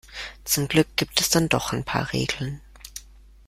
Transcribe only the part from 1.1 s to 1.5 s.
es dann